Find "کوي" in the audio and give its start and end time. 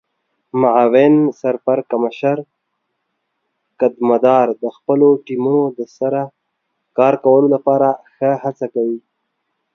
8.73-8.99